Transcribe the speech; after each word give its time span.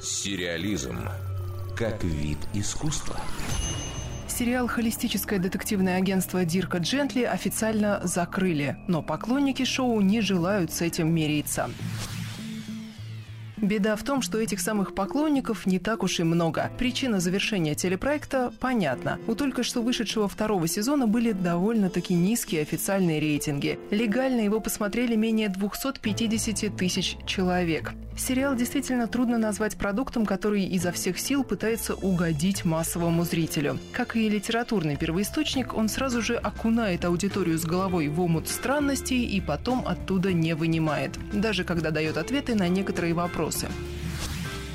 Сериализм 0.00 0.98
как 1.76 2.04
вид 2.04 2.38
искусства. 2.52 3.16
Сериал 4.28 4.68
«Холистическое 4.68 5.38
детективное 5.38 5.96
агентство 5.96 6.44
Дирка 6.44 6.78
Джентли» 6.78 7.22
официально 7.22 8.00
закрыли, 8.04 8.76
но 8.86 9.02
поклонники 9.02 9.64
шоу 9.64 10.00
не 10.00 10.20
желают 10.20 10.72
с 10.72 10.82
этим 10.82 11.12
мириться. 11.14 11.70
Беда 13.56 13.94
в 13.96 14.02
том, 14.02 14.22
что 14.22 14.38
этих 14.40 14.60
самых 14.60 14.94
поклонников 14.94 15.66
не 15.66 15.78
так 15.78 16.02
уж 16.02 16.20
и 16.20 16.22
много. 16.22 16.70
Причина 16.78 17.20
завершения 17.20 17.74
телепроекта 17.74 18.52
понятна. 18.58 19.18
У 19.26 19.34
только 19.34 19.62
что 19.62 19.82
вышедшего 19.82 20.28
второго 20.28 20.66
сезона 20.66 21.06
были 21.06 21.32
довольно-таки 21.32 22.14
низкие 22.14 22.62
официальные 22.62 23.20
рейтинги. 23.20 23.78
Легально 23.90 24.40
его 24.40 24.60
посмотрели 24.60 25.14
менее 25.14 25.50
250 25.50 26.74
тысяч 26.74 27.16
человек. 27.26 27.92
Сериал 28.20 28.54
действительно 28.54 29.08
трудно 29.08 29.38
назвать 29.38 29.76
продуктом, 29.76 30.26
который 30.26 30.64
изо 30.64 30.92
всех 30.92 31.18
сил 31.18 31.42
пытается 31.42 31.94
угодить 31.94 32.66
массовому 32.66 33.24
зрителю. 33.24 33.78
Как 33.92 34.14
и 34.14 34.28
литературный 34.28 34.96
первоисточник, 34.96 35.72
он 35.74 35.88
сразу 35.88 36.20
же 36.20 36.36
окунает 36.36 37.06
аудиторию 37.06 37.58
с 37.58 37.64
головой 37.64 38.08
в 38.08 38.20
омут 38.20 38.46
странностей 38.46 39.24
и 39.24 39.40
потом 39.40 39.82
оттуда 39.86 40.34
не 40.34 40.54
вынимает, 40.54 41.18
даже 41.32 41.64
когда 41.64 41.90
дает 41.90 42.18
ответы 42.18 42.54
на 42.54 42.68
некоторые 42.68 43.14
вопросы. 43.14 43.68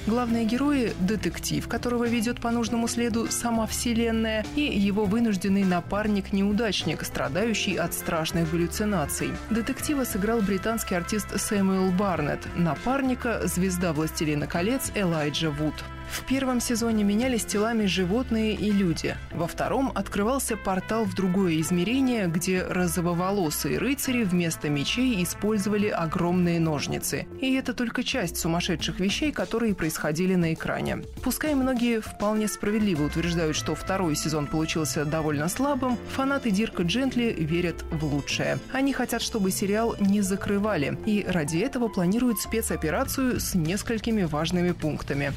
Главные 0.07 0.45
герои– 0.45 0.93
детектив, 0.99 1.67
которого 1.67 2.03
ведет 2.03 2.39
по 2.39 2.51
нужному 2.51 2.87
следу 2.87 3.25
сама 3.31 3.65
Вселенная, 3.65 4.45
и 4.55 4.61
его 4.61 5.05
вынужденный 5.05 5.63
напарник-неудачник, 5.63 7.03
страдающий 7.03 7.77
от 7.77 7.95
страшных 7.95 8.51
галлюцинаций. 8.51 9.31
Детектива 9.49 10.03
сыграл 10.03 10.41
британский 10.41 10.93
артист 10.93 11.39
Сэмюэл 11.39 11.91
Барнетт, 11.91 12.47
напарника– 12.55 13.41
звезда 13.45 13.93
«Властелина 13.93 14.45
колец» 14.45 14.91
Элайджа 14.93 15.49
Вуд. 15.49 15.73
В 16.09 16.25
первом 16.25 16.59
сезоне 16.59 17.03
менялись 17.03 17.45
телами 17.45 17.85
животные 17.85 18.53
и 18.53 18.71
люди. 18.71 19.15
Во 19.31 19.47
втором 19.47 19.91
открывался 19.93 20.57
портал 20.57 21.05
в 21.05 21.13
другое 21.13 21.59
измерение, 21.61 22.27
где 22.27 22.63
розововолосые 22.63 23.77
рыцари 23.77 24.23
вместо 24.23 24.69
мечей 24.69 25.21
использовали 25.23 25.87
огромные 25.87 26.59
ножницы. 26.59 27.27
И 27.41 27.53
это 27.53 27.73
только 27.73 28.03
часть 28.03 28.37
сумасшедших 28.37 28.99
вещей, 28.99 29.31
которые 29.31 29.75
происходили 29.75 30.35
на 30.35 30.53
экране. 30.53 31.03
Пускай 31.23 31.53
многие 31.55 32.01
вполне 32.01 32.47
справедливо 32.47 33.03
утверждают, 33.03 33.55
что 33.55 33.75
второй 33.75 34.15
сезон 34.15 34.47
получился 34.47 35.05
довольно 35.05 35.47
слабым, 35.47 35.97
фанаты 36.15 36.51
Дирка 36.51 36.83
Джентли 36.83 37.35
верят 37.37 37.83
в 37.91 38.03
лучшее. 38.05 38.59
Они 38.71 38.93
хотят, 38.93 39.21
чтобы 39.21 39.51
сериал 39.51 39.95
не 39.99 40.21
закрывали, 40.21 40.97
и 41.05 41.25
ради 41.27 41.57
этого 41.57 41.87
планируют 41.87 42.39
спецоперацию 42.39 43.39
с 43.39 43.55
несколькими 43.55 44.23
важными 44.23 44.71
пунктами. 44.71 45.33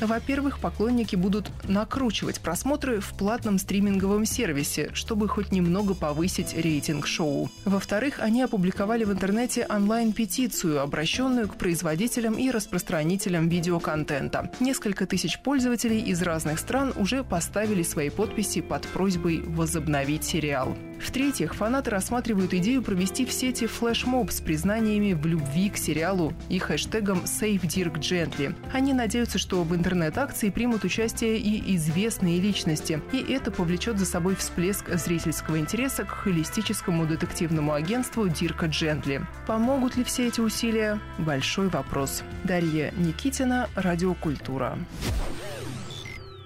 Во-первых, 0.00 0.60
поклонники 0.60 1.16
будут 1.16 1.50
накручивать 1.64 2.40
просмотры 2.40 3.00
в 3.00 3.10
платном 3.14 3.58
стриминговом 3.58 4.24
сервисе, 4.24 4.90
чтобы 4.94 5.28
хоть 5.28 5.52
немного 5.52 5.94
повысить 5.94 6.54
рейтинг 6.54 7.06
шоу. 7.06 7.50
Во-вторых, 7.64 8.20
они 8.20 8.42
опубликовали 8.42 9.04
в 9.04 9.12
интернете 9.12 9.66
онлайн-петицию, 9.68 10.80
обращенную 10.80 11.48
к 11.48 11.56
производителям 11.56 12.34
и 12.34 12.50
распространителям 12.50 13.48
видеоконтента. 13.48 14.50
Несколько 14.60 15.06
тысяч 15.06 15.40
пользователей 15.40 16.00
из 16.00 16.22
разных 16.22 16.58
стран 16.58 16.92
уже 16.96 17.24
поставили 17.24 17.82
свои 17.82 18.10
подписи 18.10 18.60
под 18.60 18.82
просьбой 18.88 19.40
возобновить 19.40 20.24
сериал. 20.24 20.76
В-третьих, 21.00 21.54
фанаты 21.54 21.90
рассматривают 21.90 22.52
идею 22.54 22.82
провести 22.82 23.24
в 23.24 23.32
сети 23.32 23.66
флешмоб 23.66 24.30
с 24.30 24.40
признаниями 24.40 25.12
в 25.12 25.24
любви 25.26 25.70
к 25.70 25.76
сериалу 25.76 26.32
и 26.48 26.58
хэштегом 26.58 27.20
Save 27.20 27.62
Dirk 27.62 27.98
Gently. 27.98 28.54
Они 28.72 28.92
надеются, 28.92 29.38
что 29.38 29.62
в 29.62 29.74
интернет-акции 29.74 30.50
примут 30.50 30.84
участие 30.84 31.38
и 31.38 31.76
известные 31.76 32.40
личности, 32.40 33.00
и 33.12 33.18
это 33.32 33.50
повлечет 33.50 33.98
за 33.98 34.06
собой 34.06 34.34
всплеск 34.36 34.88
зрительского 34.90 35.58
интереса 35.58 36.04
к 36.04 36.10
холистическому 36.10 37.06
детективному 37.06 37.72
агентству 37.72 38.28
Дирка 38.28 38.66
Джентли. 38.66 39.22
Помогут 39.46 39.96
ли 39.96 40.04
все 40.04 40.28
эти 40.28 40.40
усилия? 40.40 41.00
Большой 41.18 41.68
вопрос. 41.68 42.22
Дарья 42.44 42.92
Никитина, 42.96 43.68
Радиокультура. 43.74 44.78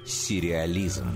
Сериализм. 0.07 1.09